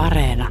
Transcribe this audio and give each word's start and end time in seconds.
Areena. 0.00 0.48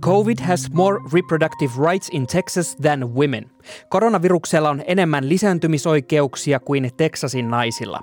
COVID 0.00 0.40
has 0.40 0.70
more 0.72 0.98
reproductive 1.12 1.72
rights 1.90 2.08
in 2.12 2.26
Texas 2.26 2.76
than 2.76 3.14
women. 3.14 3.50
Koronaviruksella 3.88 4.70
on 4.70 4.82
enemmän 4.86 5.28
lisääntymisoikeuksia 5.28 6.60
kuin 6.60 6.90
Texasin 6.96 7.50
naisilla. 7.50 8.00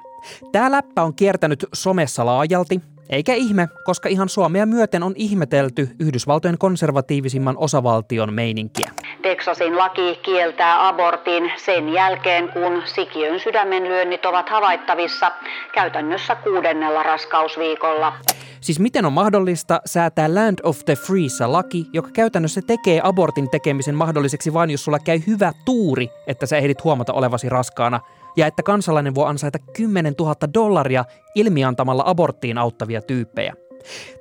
Tämä 0.52 0.72
läppä 0.72 1.04
on 1.04 1.16
kiertänyt 1.16 1.66
somessa 1.74 2.26
laajalti, 2.26 2.82
eikä 3.10 3.34
ihme, 3.34 3.68
koska 3.86 4.10
ihan 4.10 4.30
Suomea 4.30 4.66
myöten 4.66 5.04
on 5.04 5.14
ihmetelty 5.16 5.90
Yhdysvaltojen 6.00 6.58
konservatiivisimman 6.58 7.58
osavaltion 7.58 8.34
meininkiä. 8.34 8.92
Teksasin 9.22 9.78
laki 9.78 10.20
kieltää 10.24 10.88
abortin 10.88 11.52
sen 11.58 11.90
jälkeen, 11.90 12.50
kun 12.50 12.82
sikiön 12.86 13.40
sydämenlyönnit 13.40 14.26
ovat 14.26 14.50
havaittavissa 14.50 15.32
käytännössä 15.74 16.36
kuudennella 16.36 17.04
raskausviikolla. 17.04 18.14
Siis 18.62 18.80
miten 18.80 19.06
on 19.06 19.14
mahdollista 19.14 19.82
säätää 19.86 20.36
Land 20.36 20.60
of 20.64 20.86
the 20.86 20.96
Freesa 20.96 21.52
laki, 21.52 21.86
joka 21.94 22.10
käytännössä 22.14 22.62
tekee 22.68 23.02
abortin 23.04 23.50
tekemisen 23.50 23.96
mahdolliseksi 23.96 24.54
vain 24.54 24.70
jos 24.70 24.84
sulla 24.84 25.00
käy 25.00 25.20
hyvä 25.28 25.54
tuuri, 25.66 26.10
että 26.28 26.46
sä 26.46 26.58
ehdit 26.58 26.84
huomata 26.84 27.14
olevasi 27.14 27.50
raskaana, 27.50 28.00
ja 28.38 28.48
että 28.48 28.64
kansalainen 28.64 29.16
voi 29.16 29.28
ansaita 29.28 29.60
10 29.74 30.14
000 30.20 30.36
dollaria 30.54 31.06
ilmiantamalla 31.36 32.04
aborttiin 32.06 32.58
auttavia 32.58 33.02
tyyppejä. 33.02 33.54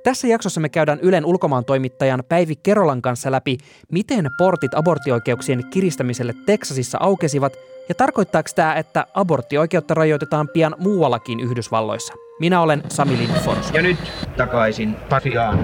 Tässä 0.03 0.27
jaksossa 0.27 0.61
me 0.61 0.69
käydään 0.69 0.99
Ylen 1.01 1.25
ulkomaan 1.25 1.65
toimittajan 1.65 2.23
Päivi 2.29 2.55
Kerolan 2.55 3.01
kanssa 3.01 3.31
läpi, 3.31 3.57
miten 3.91 4.29
portit 4.37 4.73
aborttioikeuksien 4.73 5.63
kiristämiselle 5.69 6.33
Teksasissa 6.45 6.97
aukesivat 7.01 7.53
ja 7.89 7.95
tarkoittaako 7.95 8.49
tämä, 8.55 8.75
että 8.75 9.05
aborttioikeutta 9.13 9.93
rajoitetaan 9.93 10.49
pian 10.53 10.75
muuallakin 10.79 11.39
Yhdysvalloissa. 11.39 12.13
Minä 12.39 12.61
olen 12.61 12.83
Sami 12.87 13.17
Lindfors. 13.17 13.71
Ja 13.73 13.81
nyt 13.81 13.97
takaisin 14.37 14.95
Pasiaan. 15.09 15.59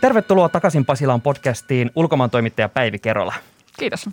Tervetuloa 0.00 0.48
takaisin 0.48 0.84
Pasilaan 0.84 1.20
podcastiin 1.20 1.90
ulkomaan 1.94 2.30
toimittaja 2.30 2.68
Päivi 2.68 2.98
Kerola. 2.98 3.34
Kiitos. 3.78 4.08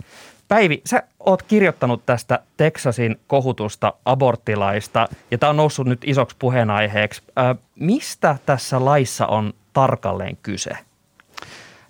Päivi, 0.48 0.82
sä 0.86 1.04
oot 1.20 1.44
kirjoittanut 1.44 2.06
tästä 2.06 2.40
Teksasin 2.58 3.20
kohutusta 3.28 3.94
aborttilaista, 4.06 5.08
ja 5.32 5.38
tämä 5.38 5.50
on 5.50 5.58
noussut 5.58 5.88
nyt 5.88 6.02
isoksi 6.06 6.36
puheenaiheeksi. 6.40 7.22
Ö, 7.28 7.56
mistä 7.76 8.38
tässä 8.46 8.86
laissa 8.86 9.28
on 9.28 9.54
tarkalleen 9.74 10.38
kyse? 10.44 10.72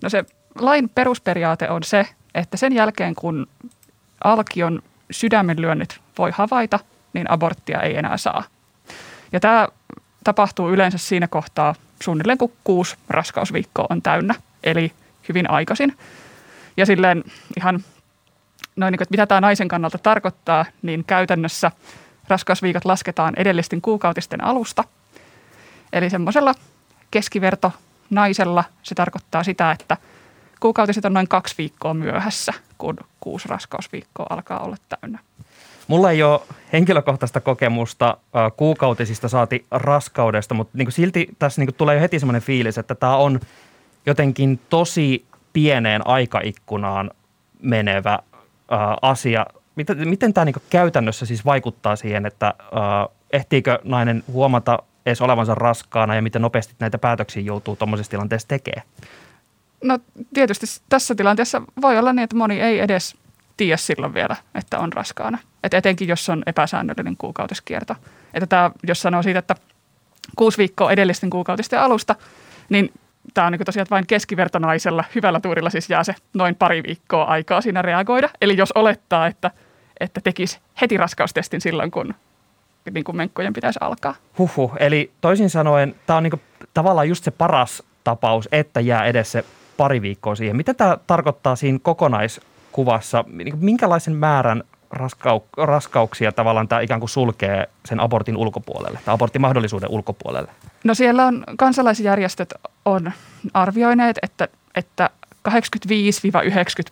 No 0.04 0.10
se 0.10 0.26
lain 0.60 0.90
perusperiaate 0.90 1.70
on 1.70 1.84
se, 1.84 2.06
että 2.36 2.58
sen 2.58 2.74
jälkeen 2.74 3.16
kun 3.16 3.48
alkion 4.24 4.82
sydämenlyönnit 5.12 6.00
voi 6.18 6.32
havaita, 6.34 6.80
niin 7.14 7.32
aborttia 7.32 7.82
ei 7.82 7.98
enää 7.98 8.18
saa. 8.18 8.44
Ja 9.32 9.40
tämä 9.40 9.68
tapahtuu 10.24 10.70
yleensä 10.70 10.98
siinä 10.98 11.28
kohtaa 11.28 11.76
suunnilleen 12.04 12.38
kun 12.38 12.54
kuusi 12.64 12.96
raskausviikkoa 13.10 13.88
on 13.90 14.02
täynnä, 14.02 14.36
eli 14.64 14.92
hyvin 15.30 15.50
aikaisin. 15.50 15.98
Ja 16.78 16.86
silleen 16.86 17.24
ihan 17.58 17.84
noin 18.78 18.92
niin 18.92 18.98
kuin, 18.98 19.06
että 19.06 19.14
mitä 19.14 19.26
tämä 19.26 19.42
naisen 19.42 19.68
kannalta 19.68 19.98
tarkoittaa, 19.98 20.66
niin 20.82 21.04
käytännössä 21.08 21.72
raskausviikot 22.28 22.86
lasketaan 22.86 23.34
edellisten 23.38 23.82
kuukautisten 23.82 24.44
alusta. 24.44 24.84
Eli 25.94 26.10
semmoisella 26.10 26.54
keskiverto 27.12 27.72
naisella 28.10 28.64
se 28.84 28.96
tarkoittaa 28.96 29.44
sitä, 29.44 29.72
että 29.72 29.98
kuukautiset 30.60 31.06
on 31.06 31.14
noin 31.14 31.28
kaksi 31.28 31.56
viikkoa 31.58 31.94
myöhässä, 31.94 32.54
kun 32.78 32.98
kuusi 33.20 33.48
raskausviikkoa 33.48 34.28
alkaa 34.30 34.60
olla 34.60 34.78
täynnä. 34.90 35.20
Mulla 35.88 36.12
ei 36.12 36.24
ole 36.24 36.42
henkilökohtaista 36.74 37.42
kokemusta 37.42 38.18
kuukautisista 38.58 39.30
saati 39.30 39.66
raskaudesta, 39.72 40.54
mutta 40.54 40.78
niin 40.78 40.92
silti 40.92 41.28
tässä 41.40 41.62
niin 41.62 41.74
tulee 41.74 41.96
jo 41.96 42.02
heti 42.02 42.20
semmoinen 42.20 42.42
fiilis, 42.42 42.78
että 42.78 42.96
tämä 42.96 43.16
on 43.16 43.40
jotenkin 44.06 44.60
tosi 44.70 45.26
pieneen 45.54 46.08
aikaikkunaan 46.08 47.12
menevä 47.62 48.20
asia. 49.02 49.46
Miten, 49.76 50.10
miten 50.10 50.34
tämä 50.34 50.46
niin 50.46 50.56
käytännössä 50.70 51.26
siis 51.26 51.46
vaikuttaa 51.46 51.96
siihen, 51.96 52.26
että 52.26 52.48
äh, 52.48 53.16
ehtiikö 53.34 53.80
nainen 53.84 54.24
huomata 54.32 54.80
edes 55.06 55.22
olevansa 55.22 55.56
raskaana 55.56 56.16
ja 56.16 56.22
miten 56.22 56.42
nopeasti 56.42 56.76
näitä 56.80 56.98
päätöksiä 56.98 57.42
joutuu 57.42 57.76
tuommoisessa 57.76 58.12
tilanteessa 58.12 58.48
tekemään? 58.48 58.88
No 59.84 60.00
tietysti 60.34 60.66
tässä 60.90 61.16
tilanteessa 61.16 61.62
voi 61.82 61.98
olla 61.98 62.14
niin, 62.14 62.24
että 62.24 62.36
moni 62.36 62.62
ei 62.62 62.80
edes 62.80 63.16
tiedä 63.58 63.78
silloin 63.78 64.14
vielä, 64.14 64.36
että 64.56 64.80
on 64.80 64.94
raskaana. 64.94 65.38
Et 65.64 65.74
etenkin 65.74 66.08
jos 66.08 66.30
on 66.30 66.44
epäsäännöllinen 66.46 67.18
kuukautiskierto. 67.18 67.96
Että 68.34 68.48
tämä, 68.48 68.72
jos 68.88 69.02
sanoo 69.02 69.24
siitä, 69.24 69.40
että 69.40 69.56
kuusi 70.36 70.58
viikkoa 70.58 70.92
edellisten 70.92 71.30
kuukautisten 71.30 71.80
alusta, 71.80 72.16
niin 72.70 72.92
tämä 73.34 73.48
on 73.48 73.52
niin 73.52 73.66
tosiaan 73.66 73.88
vain 73.90 74.08
keskivertonaisella 74.08 75.04
hyvällä 75.16 75.40
tuurilla 75.40 75.70
siis 75.70 75.90
jää 75.90 76.04
se 76.04 76.16
noin 76.34 76.56
pari 76.56 76.84
viikkoa 76.84 77.24
aikaa 77.24 77.62
siinä 77.62 77.82
reagoida. 77.82 78.30
Eli 78.42 78.58
jos 78.58 78.72
olettaa, 78.72 79.28
että, 79.28 79.52
että 80.00 80.22
tekisi 80.24 80.60
heti 80.82 80.98
raskaustestin 80.98 81.62
silloin, 81.62 81.92
kun 81.92 82.14
niin 82.92 83.04
kuin 83.04 83.16
menkkojen 83.16 83.54
pitäisi 83.54 83.80
alkaa. 83.82 84.16
Huhu, 84.38 84.72
eli 84.80 85.12
toisin 85.22 85.50
sanoen 85.50 85.96
tämä 86.06 86.18
on 86.18 86.24
niin 86.24 86.42
tavallaan 86.74 87.10
just 87.10 87.24
se 87.24 87.32
paras 87.32 87.84
tapaus, 88.04 88.50
että 88.52 88.80
jää 88.80 89.06
edes 89.06 89.32
se 89.32 89.44
pari 89.78 90.02
viikkoa 90.02 90.36
siihen. 90.36 90.56
Mitä 90.56 90.74
tämä 90.74 90.98
tarkoittaa 91.08 91.56
siinä 91.56 91.80
kokonaiskuvassa? 91.82 93.24
Niin 93.28 93.58
minkälaisen 93.60 94.16
määrän 94.16 94.64
raskau- 94.96 95.66
raskauksia 95.66 96.32
tavallaan 96.32 96.68
tämä 96.68 96.82
ikään 96.82 97.00
kuin 97.00 97.10
sulkee 97.10 97.70
sen 97.86 98.00
abortin 98.00 98.38
ulkopuolelle 98.38 99.00
tai 99.06 99.14
aborttimahdollisuuden 99.14 99.90
ulkopuolelle? 99.90 100.52
No 100.84 100.94
siellä 100.94 101.26
on 101.26 101.44
kansalaisjärjestöt 101.58 102.54
on 102.86 103.12
arvioineet, 103.54 104.20
että, 104.22 104.48
että 104.76 105.10
85-90 105.50 105.52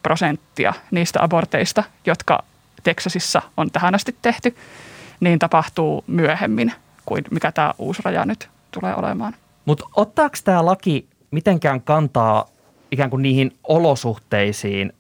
prosenttia 0.04 0.74
niistä 0.92 1.24
aborteista, 1.24 1.84
jotka 2.06 2.44
Teksasissa 2.84 3.42
on 3.58 3.72
tähän 3.72 3.96
asti 3.96 4.16
tehty, 4.22 4.56
niin 5.20 5.40
tapahtuu 5.40 6.04
myöhemmin 6.08 6.74
kuin 7.06 7.24
mikä 7.32 7.52
tämä 7.52 7.74
uusi 7.78 8.02
raja 8.06 8.26
nyt 8.26 8.50
tulee 8.72 8.96
olemaan. 8.96 9.36
Mutta 9.66 9.86
ottaako 9.96 10.36
tämä 10.44 10.66
laki 10.66 11.08
mitenkään 11.32 11.82
kantaa 11.82 12.46
ikään 12.92 13.10
kuin 13.10 13.22
niihin 13.22 13.58
olosuhteisiin, 13.64 14.94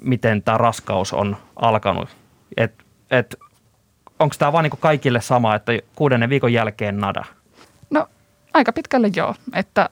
miten 0.00 0.42
tämä 0.42 0.58
raskaus 0.58 1.12
on 1.12 1.36
alkanut? 1.56 2.21
Et, 2.56 2.84
et, 3.10 3.36
Onko 4.22 4.34
tämä 4.38 4.52
vaan 4.52 4.64
niin 4.64 4.80
kaikille 4.80 5.20
sama, 5.20 5.54
että 5.54 5.72
kuudennen 5.96 6.30
viikon 6.30 6.52
jälkeen 6.52 6.98
nada? 6.98 7.24
No 7.90 8.08
aika 8.54 8.72
pitkälle 8.72 9.10
joo, 9.16 9.34
että, 9.54 9.90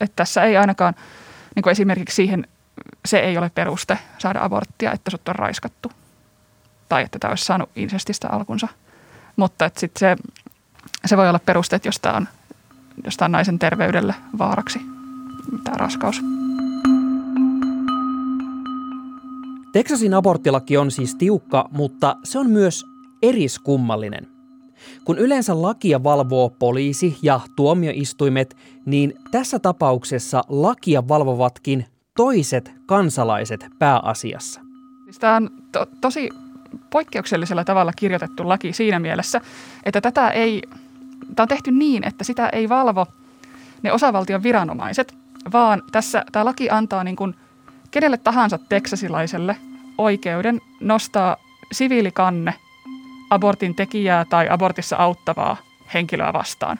että 0.00 0.16
tässä 0.16 0.42
ei 0.42 0.56
ainakaan 0.56 0.94
niin 1.56 1.68
esimerkiksi 1.68 2.14
siihen, 2.14 2.46
se 3.04 3.18
ei 3.18 3.38
ole 3.38 3.50
peruste 3.54 3.98
saada 4.18 4.44
aborttia, 4.44 4.92
että 4.92 5.10
sut 5.10 5.28
on 5.28 5.34
raiskattu 5.34 5.92
tai 6.88 7.02
että 7.02 7.18
tämä 7.18 7.30
olisi 7.30 7.44
saanut 7.44 7.70
insestistä 7.76 8.28
alkunsa. 8.28 8.68
Mutta 9.36 9.64
että 9.64 9.80
sit 9.80 9.96
se, 9.96 10.16
se 11.06 11.16
voi 11.16 11.28
olla 11.28 11.40
peruste, 11.46 11.80
jos 11.84 12.00
tämä 12.00 12.16
on, 12.16 12.28
on 13.20 13.32
naisen 13.32 13.58
terveydelle 13.58 14.14
vaaraksi, 14.38 14.80
tämä 15.64 15.76
raskaus. 15.76 16.20
Teksasin 19.74 20.14
aborttilaki 20.14 20.76
on 20.76 20.90
siis 20.90 21.14
tiukka, 21.14 21.68
mutta 21.72 22.16
se 22.24 22.38
on 22.38 22.50
myös 22.50 22.84
eriskummallinen. 23.22 24.26
Kun 25.04 25.18
yleensä 25.18 25.62
lakia 25.62 26.02
valvoo 26.02 26.50
poliisi 26.50 27.18
ja 27.22 27.40
tuomioistuimet, 27.56 28.56
niin 28.86 29.14
tässä 29.30 29.58
tapauksessa 29.58 30.44
lakia 30.48 31.08
valvovatkin 31.08 31.86
toiset 32.16 32.72
kansalaiset 32.86 33.66
pääasiassa. 33.78 34.60
Siis 35.04 35.18
tämä 35.18 35.36
on 35.36 35.50
to- 35.72 35.86
tosi 36.00 36.28
poikkeuksellisella 36.90 37.64
tavalla 37.64 37.92
kirjoitettu 37.92 38.48
laki 38.48 38.72
siinä 38.72 38.98
mielessä, 38.98 39.40
että 39.84 40.00
tätä 40.00 40.30
ei, 40.30 40.62
tämä 41.36 41.44
on 41.44 41.48
tehty 41.48 41.70
niin, 41.70 42.06
että 42.06 42.24
sitä 42.24 42.48
ei 42.48 42.68
valvo 42.68 43.06
ne 43.82 43.92
osavaltion 43.92 44.42
viranomaiset, 44.42 45.14
vaan 45.52 45.82
tässä 45.92 46.24
tämä 46.32 46.44
laki 46.44 46.70
antaa 46.70 47.04
niin 47.04 47.16
kuin 47.16 47.34
kenelle 47.90 48.16
tahansa 48.16 48.58
teksasilaiselle 48.58 49.56
oikeuden 49.98 50.60
nostaa 50.80 51.36
siviilikanne 51.72 52.54
abortin 53.30 53.74
tekijää 53.74 54.24
tai 54.24 54.48
abortissa 54.50 54.96
auttavaa 54.96 55.56
henkilöä 55.94 56.32
vastaan. 56.32 56.78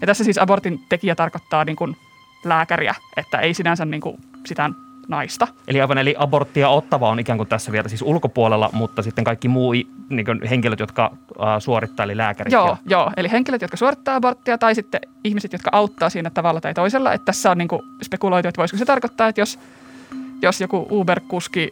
Ja 0.00 0.06
tässä 0.06 0.24
siis 0.24 0.38
abortin 0.38 0.80
tekijä 0.88 1.14
tarkoittaa 1.14 1.64
niin 1.64 1.76
kuin 1.76 1.96
lääkäriä, 2.44 2.94
että 3.16 3.38
ei 3.38 3.54
sinänsä 3.54 3.84
niin 3.84 4.00
kuin 4.00 4.16
sitä 4.46 4.70
naista. 5.08 5.48
Eli 5.68 5.80
aivan, 5.80 5.98
eli 5.98 6.14
aborttia 6.18 6.68
ottava 6.68 7.08
on 7.08 7.18
ikään 7.18 7.36
kuin 7.36 7.48
tässä 7.48 7.72
vielä 7.72 7.88
siis 7.88 8.02
ulkopuolella, 8.02 8.70
mutta 8.72 9.02
sitten 9.02 9.24
kaikki 9.24 9.48
muu 9.48 9.72
niin 10.08 10.24
kuin 10.24 10.48
henkilöt, 10.50 10.80
jotka 10.80 11.12
suorittaa, 11.58 12.04
eli 12.04 12.16
lääkärit. 12.16 12.52
Joo, 12.52 12.66
ja... 12.66 12.76
joo, 12.86 13.10
eli 13.16 13.30
henkilöt, 13.30 13.62
jotka 13.62 13.76
suorittaa 13.76 14.16
aborttia 14.16 14.58
tai 14.58 14.74
sitten 14.74 15.00
ihmiset, 15.24 15.52
jotka 15.52 15.70
auttaa 15.72 16.10
siinä 16.10 16.30
tavalla 16.30 16.60
tai 16.60 16.74
toisella. 16.74 17.12
Että 17.12 17.24
tässä 17.24 17.50
on 17.50 17.58
niin 17.58 17.68
kuin 17.68 17.82
spekuloitu, 18.02 18.48
että 18.48 18.58
voisiko 18.58 18.78
se 18.78 18.84
tarkoittaa, 18.84 19.28
että 19.28 19.40
jos, 19.40 19.58
jos 20.42 20.60
joku 20.60 20.86
Uber-kuski 20.90 21.70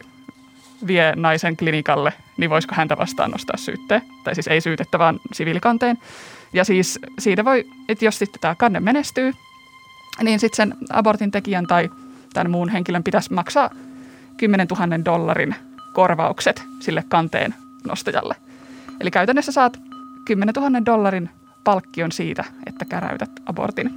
vie 0.87 1.13
naisen 1.15 1.57
klinikalle, 1.57 2.13
niin 2.37 2.49
voisiko 2.49 2.75
häntä 2.75 2.97
vastaan 2.97 3.31
nostaa 3.31 3.57
syytteen. 3.57 4.01
Tai 4.23 4.35
siis 4.35 4.47
ei 4.47 4.61
syytettä, 4.61 4.99
vaan 4.99 5.19
siviilikanteen. 5.33 5.97
Ja 6.53 6.63
siis 6.65 6.99
siitä 7.19 7.45
voi, 7.45 7.65
että 7.89 8.05
jos 8.05 8.19
sitten 8.19 8.41
tämä 8.41 8.55
kanne 8.55 8.79
menestyy, 8.79 9.33
niin 10.23 10.39
sitten 10.39 10.55
sen 10.55 10.77
abortin 10.89 11.31
tekijän 11.31 11.67
tai 11.67 11.89
tämän 12.33 12.51
muun 12.51 12.69
henkilön 12.69 13.03
pitäisi 13.03 13.33
maksaa 13.33 13.69
10 14.37 14.67
000 14.67 15.05
dollarin 15.05 15.55
korvaukset 15.93 16.63
sille 16.79 17.03
kanteen 17.09 17.55
nostajalle. 17.87 18.35
Eli 18.99 19.11
käytännössä 19.11 19.51
saat 19.51 19.79
10 20.25 20.53
000 20.55 20.85
dollarin 20.85 21.29
palkkion 21.63 22.11
siitä, 22.11 22.43
että 22.65 22.85
käräytät 22.85 23.31
abortin. 23.45 23.91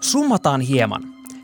Summataan 0.00 0.60
hieman. 0.60 1.02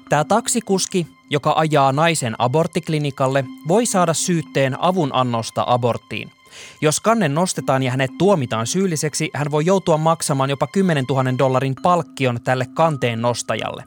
Tämä 0.08 0.24
taksikuski, 0.24 1.06
joka 1.32 1.54
ajaa 1.56 1.92
naisen 1.92 2.34
aborttiklinikalle, 2.38 3.44
voi 3.68 3.86
saada 3.86 4.14
syytteen 4.14 4.80
avunannosta 4.80 5.64
aborttiin. 5.66 6.32
Jos 6.80 7.00
kanne 7.00 7.28
nostetaan 7.28 7.82
ja 7.82 7.90
hänet 7.90 8.10
tuomitaan 8.18 8.66
syylliseksi, 8.66 9.30
hän 9.34 9.50
voi 9.50 9.66
joutua 9.66 9.96
maksamaan 9.96 10.50
jopa 10.50 10.66
10 10.66 11.04
000 11.08 11.38
dollarin 11.38 11.74
palkkion 11.82 12.40
tälle 12.44 12.66
kanteen 12.74 13.22
nostajalle. 13.22 13.84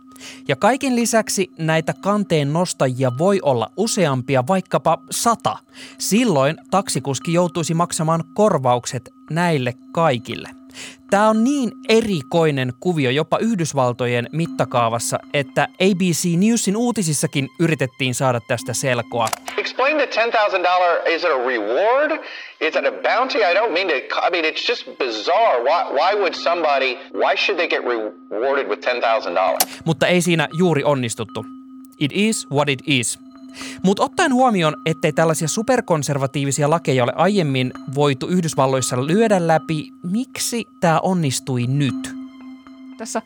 Ja 0.47 0.55
kaiken 0.55 0.95
lisäksi 0.95 1.51
näitä 1.57 1.93
kanteen 1.93 2.53
nostajia 2.53 3.11
voi 3.17 3.39
olla 3.41 3.71
useampia, 3.77 4.47
vaikkapa 4.47 4.97
sata. 5.11 5.57
Silloin 5.97 6.57
taksikuski 6.71 7.33
joutuisi 7.33 7.73
maksamaan 7.73 8.23
korvaukset 8.33 9.09
näille 9.29 9.73
kaikille. 9.91 10.49
Tämä 11.09 11.29
on 11.29 11.43
niin 11.43 11.71
erikoinen 11.89 12.73
kuvio 12.79 13.09
jopa 13.09 13.37
Yhdysvaltojen 13.37 14.29
mittakaavassa, 14.31 15.19
että 15.33 15.67
ABC 15.81 16.37
Newsin 16.37 16.77
uutisissakin 16.77 17.49
yritettiin 17.59 18.15
saada 18.15 18.39
tästä 18.47 18.73
selkoa. 18.73 19.27
Explain 19.57 19.97
the 19.97 20.05
$10,000, 20.05 21.09
is 21.09 21.23
it 21.23 21.31
a 21.31 21.37
reward? 21.47 22.11
Is 22.61 22.75
it 22.75 22.85
a 22.85 22.91
bounty? 22.91 23.37
I 23.37 23.53
don't 23.53 23.73
mean 23.73 23.87
to, 23.87 23.95
I 24.27 24.31
mean, 24.31 24.45
it's 24.45 24.69
just 24.69 24.85
bizarre. 24.97 25.63
Why, 25.63 25.83
why 25.93 26.15
would 26.15 26.33
somebody, 26.33 26.97
why 27.13 27.35
should 27.37 27.57
they 27.57 27.67
get 27.67 27.81
rewarded 27.83 28.67
with 28.67 28.87
$10,000? 28.87 29.67
Mutta 29.85 30.07
ei 30.07 30.21
siinä 30.21 30.47
juuri 30.57 30.83
onnistuttu. 30.83 31.45
It 31.99 32.11
is 32.13 32.47
what 32.51 32.69
it 32.69 32.79
is. 32.87 33.24
Mutta 33.83 34.03
ottaen 34.03 34.33
huomioon, 34.33 34.75
ettei 34.85 35.13
tällaisia 35.13 35.47
superkonservatiivisia 35.47 36.69
lakeja 36.69 37.03
ole 37.03 37.13
aiemmin 37.15 37.73
voitu 37.95 38.27
Yhdysvalloissa 38.27 39.07
lyödä 39.07 39.47
läpi, 39.47 39.89
miksi 40.03 40.67
tämä 40.79 40.99
onnistui 40.99 41.67
nyt? 41.67 42.15
Tässä 42.97 43.21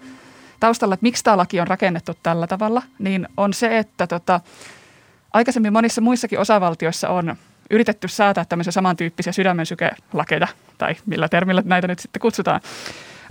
taustalla, 0.60 0.94
että 0.94 1.04
miksi 1.04 1.24
tämä 1.24 1.38
laki 1.38 1.60
on 1.60 1.68
rakennettu 1.68 2.12
tällä 2.24 2.48
tavalla, 2.48 2.84
niin 3.00 3.28
on 3.38 3.54
se, 3.54 3.78
että 3.78 4.08
tota, 4.08 4.42
aikaisemmin 5.34 5.74
monissa 5.74 6.02
muissakin 6.02 6.40
osavaltioissa 6.40 7.10
on 7.10 7.36
yritetty 7.70 8.08
säätää 8.08 8.46
tämmöisiä 8.46 8.72
samantyyppisiä 8.72 9.34
sydämen 9.34 9.66
sykelakeja, 9.66 10.48
tai 10.78 10.96
millä 11.06 11.30
termillä 11.30 11.62
näitä 11.66 11.88
nyt 11.88 12.00
sitten 12.00 12.20
kutsutaan. 12.22 12.62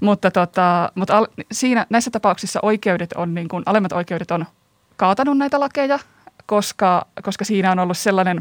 Mutta, 0.01 0.31
tota, 0.31 0.93
mutta 0.95 1.19
al, 1.19 1.27
siinä, 1.53 1.87
näissä 1.91 2.11
tapauksissa 2.11 2.61
oikeudet 2.63 3.13
on, 3.13 3.35
niin 3.35 3.49
kuin, 3.49 3.63
alemmat 3.67 3.93
oikeudet 3.93 4.31
on 4.31 4.47
kaatanut 4.97 5.39
näitä 5.39 5.61
lakeja 5.61 5.99
koska, 6.49 7.07
koska 7.23 7.45
siinä 7.45 7.73
on 7.73 7.79
ollut 7.79 7.99
sellainen, 7.99 8.39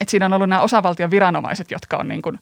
että 0.00 0.10
siinä 0.10 0.26
on 0.26 0.32
ollut 0.32 0.48
nämä 0.48 0.62
osavaltion 0.62 1.10
viranomaiset, 1.10 1.70
jotka 1.70 1.96
on 1.96 2.08
niin 2.08 2.22
kuin 2.22 2.40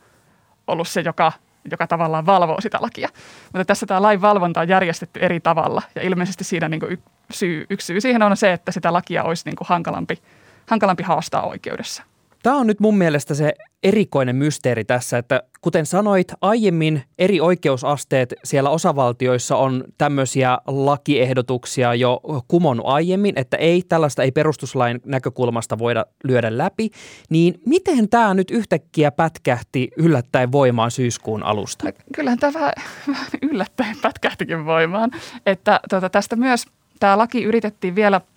ollut 0.67 0.89
se, 0.89 1.01
joka, 1.01 1.33
joka 1.71 1.87
tavallaan 1.87 2.27
valvoo 2.27 2.61
sitä 2.61 2.79
lakia. 2.81 3.09
Mutta 3.45 3.65
tässä 3.65 3.87
tämä 3.87 4.03
lain 4.03 4.21
valvonta 4.21 4.61
on 4.61 4.69
järjestetty 4.69 5.21
eri 5.21 5.41
tavalla 5.41 5.83
ja 5.95 6.03
ilmeisesti 6.03 6.45
siinä 6.45 6.69
niin 6.69 6.81
kuin 6.81 6.93
y, 6.93 6.99
syy, 7.31 7.67
yksi 7.71 7.87
syy 7.87 8.01
siihen 8.01 8.23
on 8.23 8.37
se, 8.37 8.53
että 8.53 8.73
sitä 8.73 8.93
lakia 8.93 9.25
olisi 9.25 9.43
niin 9.45 9.57
kuin 9.57 9.69
hankalampi, 9.69 10.23
hankalampi 10.67 11.03
haastaa 11.03 11.43
oikeudessa. 11.43 12.03
Tämä 12.47 12.57
on 12.57 12.67
nyt 12.67 12.81
mun 12.81 12.99
mielestä 12.99 13.35
se 13.35 13.55
erikoinen 13.83 14.37
mysteeri 14.37 14.85
tässä, 14.85 15.19
että 15.19 15.43
kuten 15.61 15.87
sanoit, 15.87 16.33
aiemmin 16.41 17.03
eri 17.19 17.41
oikeusasteet 17.41 18.35
siellä 18.45 18.71
osavaltioissa 18.71 19.57
on 19.57 19.85
tämmöisiä 19.99 20.59
lakiehdotuksia 20.67 21.95
jo 21.95 22.21
kumonnut 22.49 22.87
aiemmin, 22.89 23.35
että 23.39 23.57
ei, 23.57 23.83
tällaista 23.89 24.23
ei 24.23 24.33
perustuslain 24.33 25.01
näkökulmasta 25.05 25.79
voida 25.79 26.07
lyödä 26.25 26.59
läpi, 26.59 26.91
niin 27.31 27.61
miten 27.67 28.09
tämä 28.09 28.35
nyt 28.35 28.51
yhtäkkiä 28.51 29.11
pätkähti 29.11 29.91
yllättäen 29.97 30.53
voimaan 30.53 30.91
syyskuun 30.91 31.43
alusta? 31.43 31.87
Kyllähän 32.15 32.39
tämä 32.39 32.73
yllättäen 33.51 33.97
pätkähtikin 34.03 34.67
voimaan, 34.67 35.11
että 35.47 35.81
tuota, 35.91 36.11
tästä 36.11 36.37
myös 36.37 36.67
tämä 37.01 37.19
laki 37.19 37.45
yritettiin 37.45 37.95
vielä– 37.95 38.21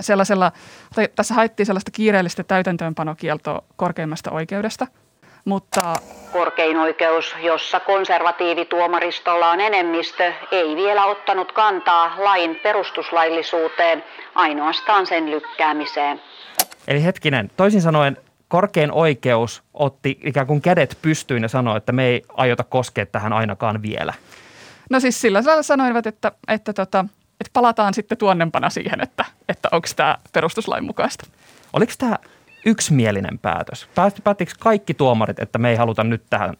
sellaisella, 0.00 0.52
tai 0.94 1.08
tässä 1.16 1.34
haettiin 1.34 1.66
sellaista 1.66 1.90
kiireellistä 1.90 2.44
täytäntöönpanokieltoa 2.44 3.62
korkeimmasta 3.76 4.30
oikeudesta, 4.30 4.86
mutta... 5.44 5.94
Korkein 6.32 6.76
oikeus, 6.76 7.36
jossa 7.42 7.80
konservatiivituomaristolla 7.80 9.50
on 9.50 9.60
enemmistö, 9.60 10.32
ei 10.52 10.76
vielä 10.76 11.06
ottanut 11.06 11.52
kantaa 11.52 12.14
lain 12.18 12.56
perustuslaillisuuteen, 12.62 14.04
ainoastaan 14.34 15.06
sen 15.06 15.30
lykkäämiseen. 15.30 16.20
Eli 16.88 17.04
hetkinen, 17.04 17.50
toisin 17.56 17.82
sanoen 17.82 18.16
korkein 18.48 18.92
oikeus 18.92 19.62
otti 19.74 20.20
ikään 20.24 20.46
kuin 20.46 20.62
kädet 20.62 20.98
pystyyn 21.02 21.42
ja 21.42 21.48
sanoi, 21.48 21.76
että 21.76 21.92
me 21.92 22.06
ei 22.06 22.22
aiota 22.28 22.64
koskea 22.64 23.06
tähän 23.06 23.32
ainakaan 23.32 23.82
vielä. 23.82 24.14
No 24.90 25.00
siis 25.00 25.20
sillä 25.20 25.42
sanoivat, 25.62 26.06
että, 26.06 26.32
että 26.48 26.72
tota, 26.72 27.04
että 27.40 27.50
palataan 27.52 27.94
sitten 27.94 28.18
tuonnempana 28.18 28.70
siihen, 28.70 29.00
että, 29.00 29.24
että 29.48 29.68
onko 29.72 29.88
tämä 29.96 30.18
perustuslain 30.32 30.84
mukaista. 30.84 31.26
Oliko 31.72 31.92
tämä 31.98 32.16
yksimielinen 32.66 33.38
päätös? 33.38 33.88
Päättikö 34.24 34.52
kaikki 34.58 34.94
tuomarit, 34.94 35.38
että 35.38 35.58
me 35.58 35.70
ei 35.70 35.76
haluta 35.76 36.04
nyt 36.04 36.22
tähän 36.30 36.54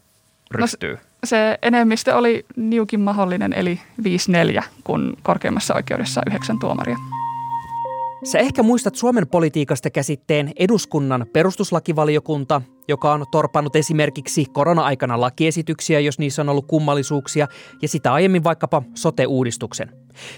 ryhtyä? 0.51 0.93
No, 0.93 0.99
se 1.25 1.59
enemmistö 1.63 2.17
oli 2.17 2.47
niukin 2.57 3.01
mahdollinen, 3.01 3.53
eli 3.53 3.81
5-4, 4.61 4.63
kun 4.85 5.17
korkeimmassa 5.23 5.75
oikeudessa 5.75 6.23
yhdeksän 6.27 6.59
tuomaria. 6.59 6.97
Sä 8.25 8.39
ehkä 8.39 8.63
muistat 8.63 8.95
Suomen 8.95 9.29
politiikasta 9.29 9.91
käsitteen 9.91 10.53
eduskunnan 10.59 11.27
perustuslakivaliokunta, 11.33 12.63
joka 12.89 13.13
on 13.13 13.25
torpannut 13.31 13.77
esimerkiksi 13.77 14.45
korona-aikana 14.53 15.21
lakiesityksiä, 15.21 16.01
jos 16.01 16.19
niissä 16.19 16.43
on 16.43 16.49
ollut 16.49 16.67
kummallisuuksia, 16.67 17.49
ja 17.83 17.89
sitä 17.89 18.13
aiemmin 18.13 18.45
vaikkapa 18.45 18.83
sote-uudistuksen. 18.95 19.91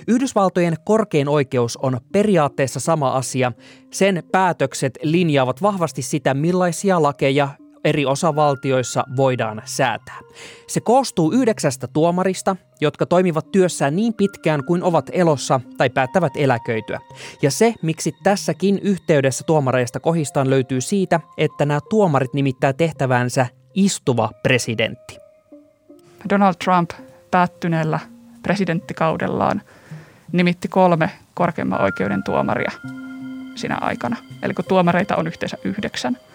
Yhdysvaltojen 0.08 0.76
korkein 0.84 1.28
oikeus 1.28 1.76
on 1.76 2.00
periaatteessa 2.12 2.80
sama 2.80 3.10
asia. 3.10 3.52
Sen 3.90 4.22
päätökset 4.32 4.98
linjaavat 5.02 5.62
vahvasti 5.62 6.02
sitä, 6.02 6.34
millaisia 6.34 7.02
lakeja 7.02 7.48
eri 7.84 8.06
osavaltioissa 8.06 9.04
voidaan 9.16 9.62
säätää. 9.64 10.18
Se 10.66 10.80
koostuu 10.80 11.32
yhdeksästä 11.32 11.86
tuomarista, 11.86 12.56
jotka 12.80 13.06
toimivat 13.06 13.52
työssään 13.52 13.96
niin 13.96 14.14
pitkään 14.14 14.64
kuin 14.64 14.82
ovat 14.82 15.10
elossa 15.12 15.60
tai 15.76 15.90
päättävät 15.90 16.32
eläköityä. 16.36 17.00
Ja 17.42 17.50
se, 17.50 17.74
miksi 17.82 18.12
tässäkin 18.22 18.78
yhteydessä 18.78 19.44
tuomareista 19.44 20.00
kohistaan 20.00 20.50
löytyy 20.50 20.80
siitä, 20.80 21.20
että 21.38 21.66
nämä 21.66 21.80
tuomarit 21.90 22.34
nimittää 22.34 22.72
tehtävänsä 22.72 23.46
istuva 23.74 24.30
presidentti. 24.42 25.18
Donald 26.30 26.54
Trump 26.64 26.90
päättyneellä 27.30 27.98
presidenttikaudellaan 28.42 29.62
nimitti 30.32 30.68
kolme 30.68 31.10
korkeimman 31.34 31.82
oikeuden 31.82 32.22
tuomaria 32.24 32.70
sinä 33.54 33.78
aikana. 33.80 34.16
Eli 34.42 34.54
kun 34.54 34.64
tuomareita 34.68 35.16
on 35.16 35.26
yhteensä 35.26 35.56
yhdeksän– 35.64 36.18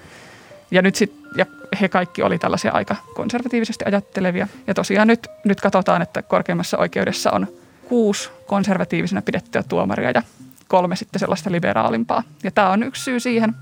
ja 0.72 0.82
nyt 0.82 0.96
sit, 0.96 1.14
ja 1.38 1.46
he 1.82 1.90
kaikki 1.90 2.24
oli 2.24 2.40
tällaisia 2.40 2.72
aika 2.72 2.96
konservatiivisesti 3.16 3.86
ajattelevia. 3.88 4.48
Ja 4.68 4.74
tosiaan 4.74 5.08
nyt, 5.08 5.28
nyt 5.44 5.62
katsotaan, 5.62 6.02
että 6.02 6.22
korkeimmassa 6.22 6.78
oikeudessa 6.78 7.32
on 7.32 7.48
kuusi 7.90 8.30
konservatiivisena 8.48 9.22
pidettyä 9.22 9.64
tuomaria 9.64 10.12
ja 10.12 10.22
kolme 10.68 10.96
sitten 10.96 11.20
sellaista 11.20 11.52
liberaalimpaa. 11.52 12.24
Ja 12.44 12.52
tämä 12.52 12.70
on 12.70 12.84
yksi 12.84 13.04
syy 13.04 13.20
siihen, 13.20 13.56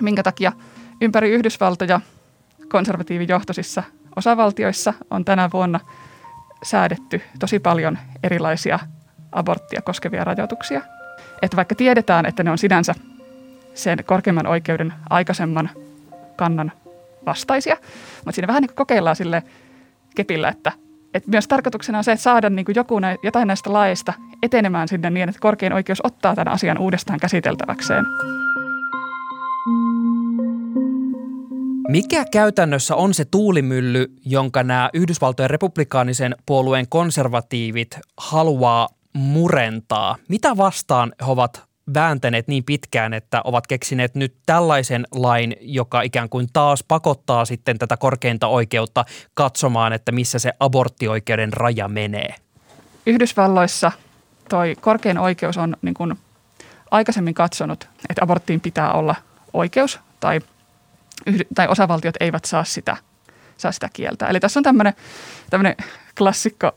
minkä 0.00 0.22
takia 0.22 0.52
ympäri 1.00 1.30
Yhdysvaltoja 1.30 2.00
konservatiivijohtoisissa 2.68 3.82
osavaltioissa 4.16 4.94
on 5.10 5.24
tänä 5.24 5.50
vuonna 5.52 5.80
säädetty 6.62 7.22
tosi 7.38 7.58
paljon 7.58 7.98
erilaisia 8.22 8.78
aborttia 9.32 9.82
koskevia 9.82 10.24
rajoituksia. 10.24 10.82
Että 11.42 11.56
vaikka 11.56 11.74
tiedetään, 11.74 12.26
että 12.26 12.42
ne 12.42 12.50
on 12.50 12.58
sinänsä 12.58 12.94
sen 13.74 14.04
korkeimman 14.04 14.46
oikeuden 14.46 14.94
aikaisemman 15.10 15.70
kannan 16.36 16.72
vastaisia. 17.26 17.76
Mutta 18.16 18.32
siinä 18.32 18.46
vähän 18.46 18.60
niin 18.60 18.68
kuin 18.68 18.76
kokeillaan 18.76 19.16
sille 19.16 19.42
kepillä, 20.16 20.48
että, 20.48 20.72
että 21.14 21.30
myös 21.30 21.48
tarkoituksena 21.48 21.98
on 21.98 22.04
se, 22.04 22.12
että 22.12 22.22
saada 22.22 22.50
niin 22.50 22.64
kuin 22.64 22.76
joku 22.76 22.98
nä, 22.98 23.16
jotain 23.22 23.48
näistä 23.48 23.72
laeista 23.72 24.12
etenemään 24.42 24.88
sinne 24.88 25.10
niin, 25.10 25.28
että 25.28 25.40
korkein 25.40 25.72
oikeus 25.72 26.00
ottaa 26.04 26.34
tämän 26.34 26.54
asian 26.54 26.78
uudestaan 26.78 27.20
käsiteltäväkseen. 27.20 28.04
Mikä 31.88 32.24
käytännössä 32.32 32.96
on 32.96 33.14
se 33.14 33.24
tuulimylly, 33.24 34.06
jonka 34.24 34.62
nämä 34.62 34.90
Yhdysvaltojen 34.94 35.50
republikaanisen 35.50 36.36
puolueen 36.46 36.88
konservatiivit 36.88 37.98
haluaa 38.16 38.88
murentaa? 39.12 40.16
Mitä 40.28 40.56
vastaan 40.56 41.12
he 41.26 41.30
ovat 41.30 41.64
vääntäneet 41.94 42.48
niin 42.48 42.64
pitkään, 42.64 43.14
että 43.14 43.40
ovat 43.44 43.66
keksineet 43.66 44.14
nyt 44.14 44.34
tällaisen 44.46 45.06
lain, 45.14 45.56
joka 45.60 46.02
ikään 46.02 46.28
kuin 46.28 46.46
taas 46.52 46.84
pakottaa 46.88 47.44
sitten 47.44 47.78
tätä 47.78 47.96
korkeinta 47.96 48.46
oikeutta 48.46 49.04
katsomaan, 49.34 49.92
että 49.92 50.12
missä 50.12 50.38
se 50.38 50.52
aborttioikeuden 50.60 51.52
raja 51.52 51.88
menee? 51.88 52.34
Yhdysvalloissa 53.06 53.92
toi 54.48 54.76
korkein 54.80 55.18
oikeus 55.18 55.58
on 55.58 55.76
niin 55.82 55.94
kuin 55.94 56.14
aikaisemmin 56.90 57.34
katsonut, 57.34 57.88
että 58.08 58.24
aborttiin 58.24 58.60
pitää 58.60 58.92
olla 58.92 59.14
oikeus 59.52 60.00
tai, 60.20 60.40
tai 61.54 61.68
osavaltiot 61.68 62.14
eivät 62.20 62.44
saa 62.44 62.64
sitä, 62.64 62.96
saa 63.56 63.72
sitä 63.72 63.88
kieltä. 63.92 64.26
Eli 64.26 64.40
tässä 64.40 64.60
on 64.60 64.64
tämmöinen 65.50 65.76
klassikko 66.18 66.72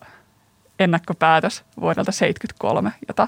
ennakkopäätös 0.79 1.63
vuodelta 1.81 2.11
1973, 2.11 2.91
jota 3.07 3.27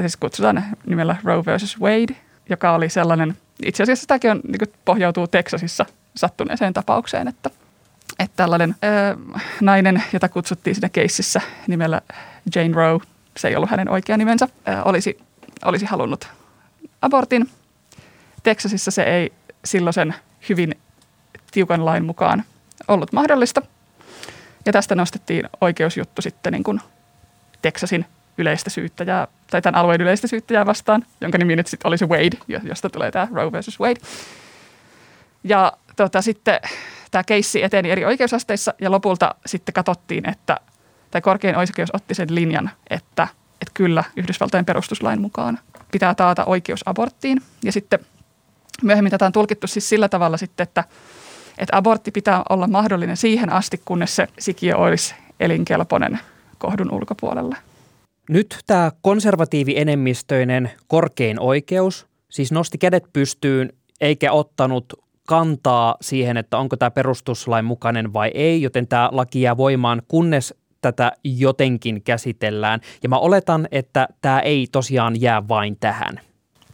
siis 0.00 0.16
kutsutaan 0.16 0.64
nimellä 0.86 1.16
Roe 1.24 1.44
versus 1.46 1.80
Wade, 1.80 2.16
joka 2.48 2.72
oli 2.72 2.88
sellainen, 2.88 3.36
itse 3.64 3.82
asiassa 3.82 4.06
tämäkin 4.06 4.30
on, 4.30 4.40
niin 4.48 4.72
pohjautuu 4.84 5.26
Texasissa 5.26 5.86
sattuneeseen 6.16 6.72
tapaukseen, 6.72 7.28
että, 7.28 7.50
että 8.18 8.36
tällainen 8.36 8.74
ö, 8.84 9.16
nainen, 9.60 10.02
jota 10.12 10.28
kutsuttiin 10.28 10.74
siinä 10.74 10.88
keississä 10.88 11.40
nimellä 11.66 12.00
Jane 12.54 12.74
Roe, 12.74 13.00
se 13.36 13.48
ei 13.48 13.56
ollut 13.56 13.70
hänen 13.70 13.90
oikea 13.90 14.16
nimensä, 14.16 14.48
ö, 14.68 14.82
olisi, 14.84 15.18
olisi 15.64 15.86
halunnut 15.86 16.28
abortin. 17.02 17.50
Texasissa 18.42 18.90
se 18.90 19.02
ei 19.02 19.32
silloisen 19.64 20.14
hyvin 20.48 20.74
tiukan 21.50 21.84
lain 21.84 22.04
mukaan 22.04 22.44
ollut 22.88 23.12
mahdollista– 23.12 23.62
ja 24.68 24.72
tästä 24.72 24.94
nostettiin 24.94 25.48
oikeusjuttu 25.60 26.22
sitten 26.22 26.52
niin 26.52 26.64
kuin 26.64 26.80
Texasin 27.62 28.04
yleistä 28.38 28.70
syyttäjää, 28.70 29.26
tai 29.50 29.62
tämän 29.62 29.80
alueen 29.80 30.00
yleistä 30.00 30.26
syyttäjää 30.26 30.66
vastaan, 30.66 31.04
jonka 31.20 31.38
nimi 31.38 31.56
nyt 31.56 31.66
sitten 31.66 31.88
olisi 31.88 32.06
Wade, 32.06 32.60
josta 32.62 32.90
tulee 32.90 33.10
tämä 33.10 33.28
Roe 33.32 33.52
versus 33.52 33.80
Wade. 33.80 34.00
Ja 35.44 35.72
tota, 35.96 36.22
sitten 36.22 36.60
tämä 37.10 37.24
keissi 37.24 37.62
eteni 37.62 37.90
eri 37.90 38.04
oikeusasteissa 38.04 38.74
ja 38.80 38.90
lopulta 38.90 39.34
sitten 39.46 39.72
katsottiin, 39.72 40.28
että 40.28 40.56
tai 41.10 41.20
korkein 41.20 41.56
oikeus 41.56 41.90
otti 41.92 42.14
sen 42.14 42.34
linjan, 42.34 42.70
että, 42.90 43.28
että 43.60 43.72
kyllä 43.74 44.04
Yhdysvaltain 44.16 44.64
perustuslain 44.64 45.20
mukaan 45.20 45.58
pitää 45.92 46.14
taata 46.14 46.44
oikeus 46.44 46.80
aborttiin. 46.86 47.42
Ja 47.64 47.72
sitten 47.72 47.98
myöhemmin 48.82 49.10
tätä 49.10 49.26
on 49.26 49.32
tulkittu 49.32 49.66
siis 49.66 49.88
sillä 49.88 50.08
tavalla 50.08 50.36
sitten, 50.36 50.64
että 50.64 50.84
että 51.58 51.76
abortti 51.76 52.10
pitää 52.10 52.42
olla 52.50 52.66
mahdollinen 52.66 53.16
siihen 53.16 53.52
asti, 53.52 53.80
kunnes 53.84 54.16
se 54.16 54.28
sikiö 54.38 54.76
olisi 54.76 55.14
elinkelpoinen 55.40 56.18
kohdun 56.58 56.94
ulkopuolella. 56.94 57.56
Nyt 58.28 58.58
tämä 58.66 58.90
konservatiivienemmistöinen 59.02 60.70
korkein 60.86 61.40
oikeus 61.40 62.08
siis 62.30 62.52
nosti 62.52 62.78
kädet 62.78 63.04
pystyyn 63.12 63.72
eikä 64.00 64.32
ottanut 64.32 64.92
kantaa 65.26 65.96
siihen, 66.00 66.36
että 66.36 66.58
onko 66.58 66.76
tämä 66.76 66.90
perustuslain 66.90 67.64
mukainen 67.64 68.12
vai 68.12 68.30
ei, 68.34 68.62
joten 68.62 68.86
tämä 68.86 69.08
laki 69.12 69.40
jää 69.42 69.56
voimaan, 69.56 70.02
kunnes 70.08 70.54
tätä 70.80 71.12
jotenkin 71.24 72.02
käsitellään. 72.02 72.80
Ja 73.02 73.08
mä 73.08 73.18
oletan, 73.18 73.68
että 73.70 74.08
tämä 74.20 74.40
ei 74.40 74.66
tosiaan 74.72 75.20
jää 75.20 75.48
vain 75.48 75.76
tähän. 75.80 76.20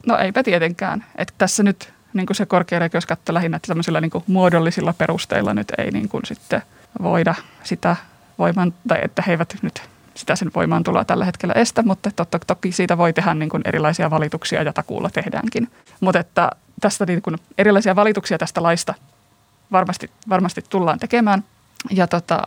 No 0.07 0.19
eipä 0.19 0.43
tietenkään. 0.43 1.05
Että 1.17 1.35
tässä 1.39 1.63
nyt 1.63 1.94
niin 2.15 2.27
kuin 2.27 2.37
se 2.37 2.47
korkeaoikeus 2.47 3.07
katsoi 3.07 3.35
lähinnä, 3.35 3.57
että 3.57 3.69
tämmöisillä 3.69 4.01
niin 4.01 4.11
kuin 4.11 4.25
muodollisilla 4.27 4.93
perusteilla 4.93 5.55
nyt 5.55 5.73
ei 5.79 5.91
niin 5.91 6.09
kuin 6.09 6.25
sitten 6.25 6.63
voida 7.03 7.35
sitä 7.65 7.97
voimaan, 8.39 8.75
tai 8.89 8.99
että 9.03 9.23
he 9.27 9.33
eivät 9.33 9.57
nyt 9.63 9.83
sitä 10.15 10.37
sen 10.37 10.51
voimaan 10.55 10.85
tulla 10.85 11.05
tällä 11.05 11.25
hetkellä 11.25 11.55
estä, 11.55 11.83
mutta 11.83 12.11
totta, 12.17 12.39
toki 12.47 12.73
siitä 12.73 12.99
voi 12.99 13.13
tehdä 13.13 13.35
niin 13.35 13.49
kuin 13.49 13.63
erilaisia 13.65 14.11
valituksia 14.11 14.63
ja 14.63 14.73
takuulla 14.73 15.11
tehdäänkin. 15.11 15.71
Mutta 16.01 16.19
että 16.19 16.51
tästä 16.81 17.07
niin 17.07 17.23
kuin 17.23 17.37
erilaisia 17.59 17.97
valituksia 17.97 18.39
tästä 18.39 18.63
laista 18.63 18.95
varmasti, 19.73 20.11
varmasti 20.29 20.65
tullaan 20.69 20.99
tekemään 20.99 21.45
ja 21.91 22.07
tota, 22.07 22.47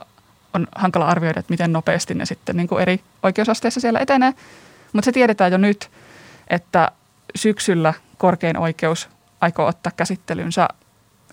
on 0.53 0.67
hankala 0.75 1.07
arvioida, 1.07 1.39
että 1.39 1.53
miten 1.53 1.73
nopeasti 1.73 2.13
ne 2.13 2.25
sitten 2.25 2.57
niin 2.57 2.67
kuin 2.67 2.81
eri 2.81 3.01
oikeusasteissa 3.23 3.79
siellä 3.79 3.99
etenee. 3.99 4.33
Mutta 4.93 5.05
se 5.05 5.11
tiedetään 5.11 5.51
jo 5.51 5.57
nyt, 5.57 5.89
että 6.47 6.91
syksyllä 7.35 7.93
korkein 8.17 8.57
oikeus 8.57 9.09
aikoo 9.41 9.65
ottaa 9.67 9.91
käsittelynsä 9.97 10.67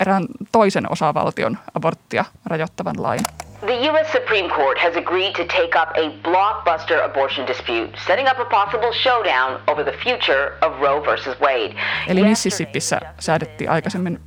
erään 0.00 0.25
toisen 0.52 0.92
osavaltion 0.92 1.58
aborttia 1.75 2.25
rajoittavan 2.46 2.94
lain. 2.99 3.20
The 3.61 3.90
U.S. 3.90 4.12
Supreme 4.12 4.49
Court 4.49 4.78
has 4.78 4.96
agreed 4.96 5.32
to 5.32 5.44
take 5.44 5.82
up 5.82 5.88
a 5.96 6.11
blockbuster 6.23 7.04
abortion 7.04 7.46
dispute, 7.46 7.99
setting 8.06 8.28
up 8.30 8.38
a 8.40 8.44
possible 8.44 8.92
showdown 8.92 9.61
over 9.66 9.84
the 9.84 9.99
future 10.04 10.52
of 10.66 10.80
Roe 10.80 11.06
versus 11.06 11.40
Wade. 11.40 11.75
Eli 12.08 12.23
Mississippissä 12.23 13.00
säädettiin 13.20 13.70
aikaisemmin 13.70 14.20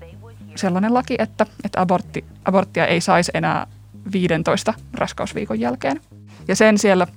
sellainen 0.55 0.93
laki, 0.93 1.15
että, 1.19 1.45
että 1.63 1.81
abortti, 1.81 2.25
aborttia 2.45 2.87
ei 2.87 3.01
saisi 3.01 3.31
enää 3.33 3.67
15 4.11 4.73
raskausviikon 4.93 5.59
jälkeen. 5.59 6.01
Ja 6.47 6.55
sen 6.55 6.77
siellä 6.77 7.07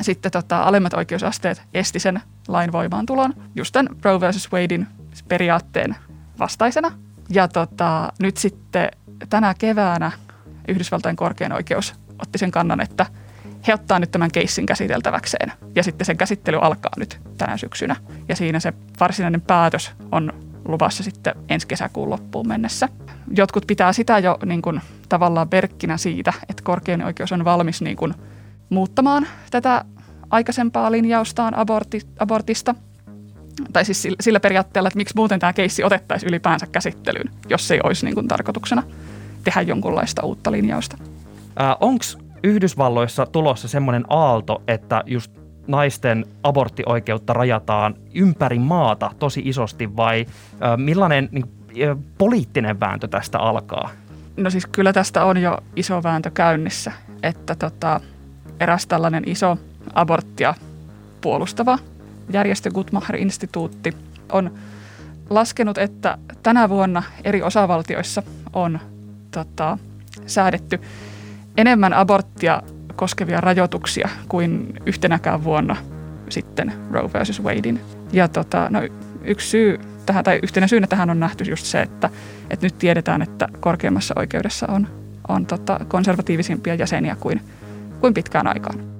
sitten 0.00 0.32
tota, 0.32 0.62
alemmat 0.62 0.94
oikeusasteet 0.94 1.62
esti 1.74 1.98
sen 1.98 2.20
lain 2.48 2.72
voimaantulon 2.72 3.34
just 3.54 3.72
tämän 3.72 3.96
Roe 4.02 4.20
versus 4.20 4.52
Wadein 4.52 4.86
periaatteen 5.28 5.96
vastaisena. 6.38 6.92
Ja 7.30 7.48
tota, 7.48 8.12
nyt 8.18 8.36
sitten 8.36 8.88
tänä 9.28 9.54
keväänä 9.58 10.12
Yhdysvaltain 10.68 11.16
korkein 11.16 11.52
oikeus 11.52 11.94
otti 12.18 12.38
sen 12.38 12.50
kannan, 12.50 12.80
että 12.80 13.06
he 13.66 13.74
ottaa 13.74 13.98
nyt 13.98 14.10
tämän 14.10 14.30
keissin 14.30 14.66
käsiteltäväkseen. 14.66 15.52
Ja 15.74 15.82
sitten 15.82 16.04
sen 16.04 16.16
käsittely 16.16 16.58
alkaa 16.60 16.92
nyt 16.96 17.20
tänä 17.38 17.56
syksynä. 17.56 17.96
Ja 18.28 18.36
siinä 18.36 18.60
se 18.60 18.72
varsinainen 19.00 19.40
päätös 19.40 19.92
on 20.12 20.32
luvassa 20.64 21.02
sitten 21.02 21.34
ensi 21.48 21.66
kesäkuun 21.66 22.10
loppuun 22.10 22.48
mennessä. 22.48 22.88
Jotkut 23.36 23.66
pitää 23.66 23.92
sitä 23.92 24.18
jo 24.18 24.38
niin 24.44 24.62
kuin, 24.62 24.80
tavallaan 25.08 25.50
verkkinä 25.50 25.96
siitä, 25.96 26.32
että 26.48 26.62
korkein 26.62 27.04
oikeus 27.04 27.32
on 27.32 27.44
valmis 27.44 27.82
niin 27.82 27.96
kuin, 27.96 28.14
muuttamaan 28.70 29.26
tätä 29.50 29.84
aikaisempaa 30.30 30.92
linjaustaan 30.92 31.54
aborti, 31.54 32.00
abortista– 32.18 32.74
tai 33.72 33.84
siis 33.84 34.02
sillä, 34.02 34.16
sillä 34.20 34.40
periaatteella, 34.40 34.88
että 34.88 34.96
miksi 34.96 35.16
muuten 35.16 35.40
tämä 35.40 35.52
keissi 35.52 35.84
otettaisiin 35.84 36.28
ylipäänsä 36.28 36.66
käsittelyyn, 36.72 37.30
jos 37.48 37.70
ei 37.70 37.80
olisi 37.84 38.04
niin 38.04 38.14
kuin 38.14 38.28
tarkoituksena 38.28 38.82
tehdä 39.44 39.62
jonkunlaista 39.62 40.22
uutta 40.22 40.52
linjausta. 40.52 40.96
Äh, 41.60 41.76
Onko 41.80 42.04
Yhdysvalloissa 42.42 43.26
tulossa 43.26 43.68
semmoinen 43.68 44.04
aalto, 44.08 44.62
että 44.68 45.02
just 45.06 45.32
naisten 45.66 46.26
aborttioikeutta 46.42 47.32
rajataan 47.32 47.94
ympäri 48.14 48.58
maata 48.58 49.10
tosi 49.18 49.42
isosti 49.44 49.96
vai 49.96 50.26
äh, 50.28 50.76
millainen 50.76 51.28
niin, 51.32 51.44
äh, 51.90 51.96
poliittinen 52.18 52.80
vääntö 52.80 53.08
tästä 53.08 53.38
alkaa? 53.38 53.90
No 54.36 54.50
siis 54.50 54.66
kyllä 54.66 54.92
tästä 54.92 55.24
on 55.24 55.36
jo 55.36 55.58
iso 55.76 56.02
vääntö 56.02 56.30
käynnissä, 56.30 56.92
että 57.22 57.54
tota, 57.54 58.00
eräs 58.60 58.86
tällainen 58.86 59.22
iso 59.26 59.58
aborttia 59.94 60.54
puolustava 61.20 61.78
järjestö 62.30 62.70
Guttmacher-instituutti 62.70 63.96
on 64.32 64.54
laskenut, 65.30 65.78
että 65.78 66.18
tänä 66.42 66.68
vuonna 66.68 67.02
eri 67.24 67.42
osavaltioissa 67.42 68.22
on 68.52 68.80
tota, 69.30 69.78
säädetty 70.26 70.80
enemmän 71.56 71.92
aborttia 71.92 72.62
koskevia 72.96 73.40
rajoituksia 73.40 74.08
kuin 74.28 74.72
yhtenäkään 74.86 75.44
vuonna 75.44 75.76
sitten 76.28 76.72
Roe 76.90 77.12
versus 77.12 77.42
Wadein. 77.42 77.80
Ja 78.12 78.28
tota, 78.28 78.66
no, 78.70 78.80
yksi 79.24 79.48
syy 79.48 79.80
tähän, 80.06 80.24
tai 80.24 80.40
yhtenä 80.42 80.66
syynä 80.66 80.86
tähän 80.86 81.10
on 81.10 81.20
nähty 81.20 81.44
just 81.44 81.66
se, 81.66 81.82
että, 81.82 82.10
että 82.50 82.66
nyt 82.66 82.78
tiedetään, 82.78 83.22
että 83.22 83.48
korkeimmassa 83.60 84.14
oikeudessa 84.16 84.66
on, 84.70 84.88
on 85.28 85.46
tota, 85.46 85.80
konservatiivisimpia 85.88 86.74
jäseniä 86.74 87.16
kuin, 87.20 87.40
kuin 88.00 88.14
pitkään 88.14 88.46
aikaan. 88.46 88.91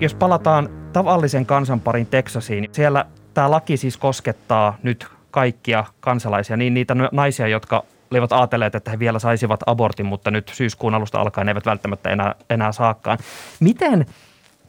Jos 0.00 0.14
palataan 0.14 0.68
tavallisen 0.92 1.46
kansanparin 1.46 2.06
Teksasiin, 2.06 2.68
siellä 2.72 3.06
tämä 3.34 3.50
laki 3.50 3.76
siis 3.76 3.96
koskettaa 3.96 4.78
nyt 4.82 5.06
kaikkia 5.30 5.84
kansalaisia, 6.00 6.56
niin 6.56 6.74
niitä 6.74 6.96
naisia, 7.12 7.48
jotka 7.48 7.84
olivat 8.10 8.32
ajatelleet, 8.32 8.74
että 8.74 8.90
he 8.90 8.98
vielä 8.98 9.18
saisivat 9.18 9.60
abortin, 9.66 10.06
mutta 10.06 10.30
nyt 10.30 10.48
syyskuun 10.48 10.94
alusta 10.94 11.20
alkaen 11.20 11.48
eivät 11.48 11.66
välttämättä 11.66 12.10
enää, 12.10 12.34
enää 12.50 12.72
saakaan. 12.72 13.18
Miten 13.60 14.06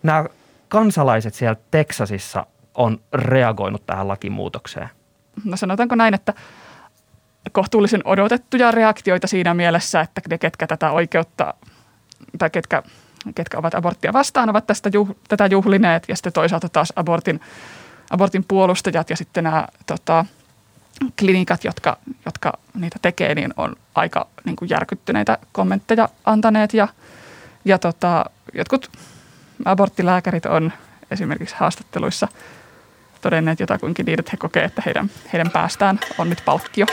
nämä 0.04 0.26
kansalaiset 0.68 1.34
siellä 1.34 1.56
Teksasissa 1.72 2.46
on 2.76 3.00
reagoinut 3.14 3.86
tähän 3.86 4.08
lakimuutokseen? 4.08 4.90
No 5.46 5.58
sanotaanko 5.58 5.96
näin, 5.96 6.14
että 6.14 6.34
kohtuullisen 7.52 8.02
odotettuja 8.06 8.72
reaktioita 8.72 9.28
siinä 9.28 9.54
mielessä, 9.54 10.02
että 10.02 10.22
ne, 10.30 10.38
ketkä 10.38 10.68
tätä 10.68 10.92
oikeutta 10.92 11.54
tai 12.38 12.50
ketkä 12.50 12.84
ketkä 13.36 13.58
ovat 13.58 13.76
aborttia 13.76 14.14
vastaan, 14.14 14.50
ovat 14.50 14.68
tästä 14.68 14.90
juh, 14.94 15.16
tätä 15.28 15.46
juhlineet 15.46 16.04
ja 16.08 16.16
sitten 16.16 16.34
toisaalta 16.34 16.70
taas 16.70 16.94
abortin, 16.96 17.42
abortin 18.10 18.46
puolustajat 18.48 19.10
ja 19.10 19.16
sitten 19.16 19.44
nämä 19.44 19.68
tota, 19.86 20.26
klinikat, 21.20 21.64
jotka, 21.64 21.98
jotka 22.26 22.54
niitä 22.74 23.00
tekee, 23.02 23.36
niin 23.36 23.54
on 23.58 23.76
aika 23.96 24.28
niin 24.46 24.56
kuin 24.56 24.70
järkyttyneitä 24.70 25.38
kommentteja 25.52 26.10
antaneet 26.26 26.74
ja, 26.74 26.88
ja 27.66 27.80
tota, 27.80 28.26
jotkut 28.54 28.92
aborttilääkärit 29.66 30.46
on 30.46 30.74
esimerkiksi 31.12 31.56
haastatteluissa 31.60 32.28
todenneet 33.22 33.60
jotakuinkin 33.60 34.06
niin, 34.06 34.20
että 34.20 34.32
he 34.34 34.38
kokee, 34.38 34.64
että 34.64 34.84
heidän, 34.86 35.12
heidän 35.34 35.52
päästään 35.52 36.00
on 36.18 36.30
nyt 36.30 36.42
palkkio. 36.46 36.86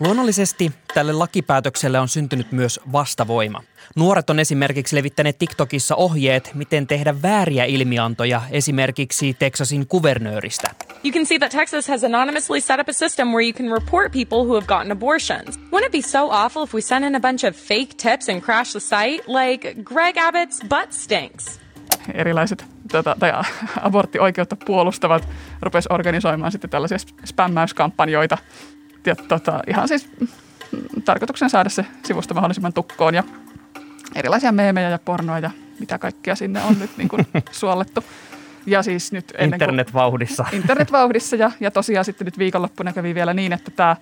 Luonnollisesti 0.00 0.72
tälle 0.94 1.12
lakipäätökselle 1.12 1.98
on 1.98 2.08
syntynyt 2.08 2.52
myös 2.52 2.80
vastavoima. 2.92 3.62
Nuoret 3.96 4.30
on 4.30 4.38
esimerkiksi 4.38 4.96
levittäneet 4.96 5.38
TikTokissa 5.38 5.96
ohjeet, 5.96 6.50
miten 6.54 6.86
tehdä 6.86 7.22
vääriä 7.22 7.64
ilmiantoja, 7.64 8.42
esimerkiksi 8.50 9.36
Texasin 9.38 9.86
kuvernööristä. 9.86 10.70
You 11.04 11.12
can 11.12 11.26
see 11.26 11.38
that 11.38 11.50
Texas 11.50 11.88
has 11.88 12.04
anonymously 12.04 12.60
set 12.60 12.80
up 12.80 12.88
a 12.88 12.92
system 12.92 13.28
where 13.28 13.44
you 13.44 13.52
can 13.52 13.82
report 13.82 14.12
people 14.12 14.38
who 14.38 14.54
have 14.54 14.66
gotten 14.66 14.92
abortions. 14.92 15.58
Wouldn't 15.58 15.86
it 15.86 15.92
be 15.92 16.02
so 16.02 16.28
awful 16.30 16.64
if 16.64 16.74
we 16.74 16.80
sent 16.80 17.04
in 17.04 17.14
a 17.14 17.20
bunch 17.20 17.44
of 17.48 17.56
fake 17.56 17.94
tips 17.96 18.28
and 18.28 18.40
crashed 18.40 18.72
the 18.72 18.80
site, 18.80 19.24
like 19.26 19.74
Greg 19.84 20.16
Abbott's 20.16 20.68
butt 20.68 20.92
stinks? 20.92 21.60
Erilaiset 22.14 22.64
tota, 22.92 23.16
tai 23.18 23.32
aborttioikeutta 23.80 24.56
puolustavat 24.66 25.28
rupes 25.62 25.86
organisoimaan 25.86 26.52
sitten 26.52 26.70
tällaisia 26.70 26.98
spämmäyskampanjoita 27.24 28.38
ja 29.06 29.16
tota, 29.16 29.60
ihan 29.66 29.88
siis 29.88 30.08
tarkoituksen 31.04 31.50
saada 31.50 31.68
se 31.68 31.84
sivusto 32.04 32.34
mahdollisimman 32.34 32.72
tukkoon 32.72 33.14
ja 33.14 33.24
erilaisia 34.14 34.52
meemejä 34.52 34.90
ja 34.90 34.98
pornoa 34.98 35.38
ja 35.38 35.50
mitä 35.80 35.98
kaikkea 35.98 36.34
sinne 36.34 36.62
on 36.62 36.78
nyt 36.78 36.90
niin 36.96 37.08
kuin 37.08 37.26
suollettu. 37.50 38.04
Ja 38.66 38.82
siis 38.82 39.12
nyt 39.12 39.32
ennen 39.38 39.54
internetvauhdissa. 39.54 40.44
Internetvauhdissa 40.52 41.36
ja, 41.36 41.50
ja 41.60 41.70
tosiaan 41.70 42.04
sitten 42.04 42.24
nyt 42.24 42.38
viikonloppuna 42.38 42.92
kävi 42.92 43.14
vielä 43.14 43.34
niin, 43.34 43.52
että 43.52 43.70
tämä, 43.70 43.96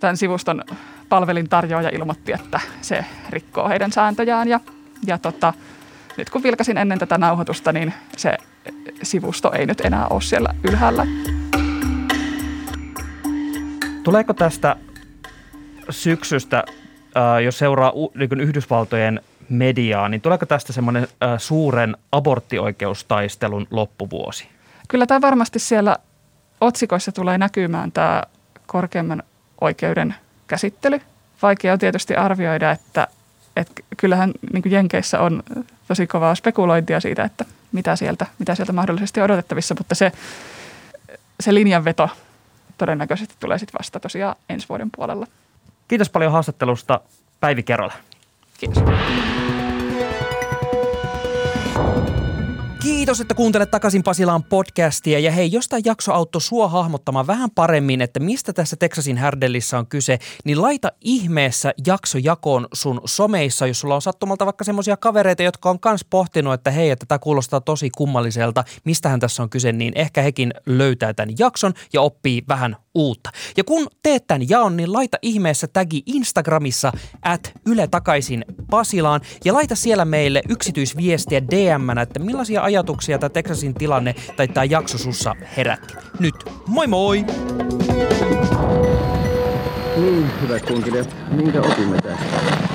tämän 0.00 0.16
sivuston 0.16 0.64
palvelin 1.08 1.48
tarjoaja 1.48 1.88
ilmoitti, 1.92 2.32
että 2.32 2.60
se 2.80 3.04
rikkoo 3.30 3.68
heidän 3.68 3.92
sääntöjään 3.92 4.48
ja, 4.48 4.60
ja 5.06 5.18
tota, 5.18 5.52
nyt 6.16 6.30
kun 6.30 6.42
vilkasin 6.42 6.78
ennen 6.78 6.98
tätä 6.98 7.18
nauhoitusta, 7.18 7.72
niin 7.72 7.94
se 8.16 8.36
sivusto 9.02 9.52
ei 9.52 9.66
nyt 9.66 9.80
enää 9.80 10.06
ole 10.08 10.22
siellä 10.22 10.54
ylhäällä. 10.64 11.06
Tuleeko 14.02 14.34
tästä 14.34 14.76
syksystä, 15.90 16.64
äh, 17.16 17.42
jos 17.44 17.58
seuraa 17.58 17.92
niin 18.14 18.40
Yhdysvaltojen 18.40 19.20
mediaa, 19.48 20.08
niin 20.08 20.20
tuleeko 20.20 20.46
tästä 20.46 20.72
semmoinen 20.72 21.02
äh, 21.02 21.30
suuren 21.38 21.96
aborttioikeustaistelun 22.12 23.66
loppuvuosi? 23.70 24.48
Kyllä 24.88 25.06
tämä 25.06 25.20
varmasti 25.20 25.58
siellä 25.58 25.96
otsikoissa 26.60 27.12
tulee 27.12 27.38
näkymään 27.38 27.92
tämä 27.92 28.22
korkeimman 28.66 29.22
oikeuden 29.60 30.14
käsittely. 30.46 31.00
Vaikea 31.42 31.72
on 31.72 31.78
tietysti 31.78 32.14
arvioida, 32.14 32.70
että, 32.70 33.08
että 33.56 33.82
kyllähän 33.96 34.32
niin 34.52 34.72
Jenkeissä 34.72 35.20
on 35.20 35.42
tosi 35.88 36.06
kovaa 36.06 36.34
spekulointia 36.34 37.00
siitä, 37.00 37.24
että 37.24 37.44
mitä 37.72 37.96
sieltä, 37.96 38.26
mitä 38.38 38.54
sieltä 38.54 38.72
mahdollisesti 38.72 39.20
odotettavissa, 39.20 39.74
mutta 39.78 39.94
se, 39.94 40.12
se 41.40 41.54
linjanveto 41.54 42.10
todennäköisesti 42.78 43.34
tulee 43.40 43.58
sitten 43.58 43.78
vasta 43.78 44.00
tosiaan 44.00 44.36
ensi 44.48 44.68
vuoden 44.68 44.90
puolella. 44.96 45.26
Kiitos 45.88 46.10
paljon 46.10 46.32
haastattelusta 46.32 47.00
Päivi 47.40 47.62
Kerola. 47.62 47.92
Kiitos. 48.60 48.82
Kiitos, 53.02 53.20
että 53.20 53.34
kuuntelet 53.34 53.70
takaisin 53.70 54.02
Pasilaan 54.02 54.44
podcastia. 54.44 55.18
Ja 55.18 55.32
hei, 55.32 55.52
jos 55.52 55.68
tämä 55.68 55.80
jakso 55.84 56.12
auttoi 56.12 56.40
sua 56.40 56.68
hahmottamaan 56.68 57.26
vähän 57.26 57.50
paremmin, 57.50 58.00
että 58.00 58.20
mistä 58.20 58.52
tässä 58.52 58.76
Texasin 58.76 59.16
härdellissä 59.16 59.78
on 59.78 59.86
kyse, 59.86 60.18
niin 60.44 60.62
laita 60.62 60.92
ihmeessä 61.00 61.74
jakso 61.86 62.18
jakoon 62.18 62.68
sun 62.72 63.00
someissa, 63.04 63.66
jos 63.66 63.80
sulla 63.80 63.94
on 63.94 64.02
sattumalta 64.02 64.44
vaikka 64.44 64.64
semmoisia 64.64 64.96
kavereita, 64.96 65.42
jotka 65.42 65.70
on 65.70 65.80
kans 65.80 66.04
pohtinut, 66.10 66.54
että 66.54 66.70
hei, 66.70 66.90
että 66.90 67.06
tämä 67.06 67.18
kuulostaa 67.18 67.60
tosi 67.60 67.90
kummalliselta, 67.90 68.64
mistähän 68.84 69.20
tässä 69.20 69.42
on 69.42 69.50
kyse, 69.50 69.72
niin 69.72 69.92
ehkä 69.96 70.22
hekin 70.22 70.54
löytää 70.66 71.14
tämän 71.14 71.34
jakson 71.38 71.72
ja 71.92 72.00
oppii 72.00 72.42
vähän 72.48 72.76
uutta. 72.94 73.30
Ja 73.56 73.64
kun 73.64 73.86
teet 74.02 74.26
tämän 74.26 74.48
jaon, 74.48 74.76
niin 74.76 74.92
laita 74.92 75.18
ihmeessä 75.22 75.66
tagi 75.66 76.02
Instagramissa 76.06 76.92
at 77.22 77.52
Yle 77.66 77.86
takaisin 77.86 78.44
Pasilaan 78.70 79.20
ja 79.44 79.54
laita 79.54 79.74
siellä 79.74 80.04
meille 80.04 80.42
yksityisviestiä 80.48 81.42
dm 81.42 81.98
että 81.98 82.18
millaisia 82.18 82.62
ajatuksia 82.62 83.18
tämä 83.18 83.30
Texasin 83.30 83.74
tilanne 83.74 84.14
tai 84.36 84.48
tämä 84.48 84.64
jakso 84.64 84.98
sussa 84.98 85.36
herätti. 85.56 85.94
Nyt, 86.18 86.34
moi 86.66 86.86
moi! 86.86 87.24
Niin, 89.96 90.30
hyvät 90.42 90.66
kunkilijat, 90.66 91.16
minkä 91.30 91.60
opimme 91.60 91.98
tästä? 92.02 92.71